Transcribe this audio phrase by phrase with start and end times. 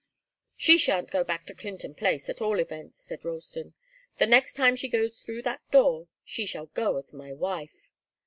[0.57, 3.75] "She shan't go back to Clinton Place, at all events," said Ralston.
[4.17, 7.91] "The next time she goes through that door, she shall go as my wife.